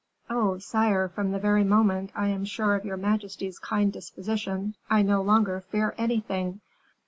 "Oh, 0.31 0.57
sire, 0.57 1.07
from 1.07 1.29
the 1.31 1.37
very 1.37 1.63
moment 1.63 2.11
I 2.15 2.29
am 2.29 2.43
sure 2.43 2.73
of 2.73 2.83
your 2.83 2.97
majesty's 2.97 3.59
kind 3.59 3.93
disposition, 3.93 4.73
I 4.89 5.03
no 5.03 5.21
longer 5.21 5.61
fear 5.61 5.93
anything!" 5.95 6.61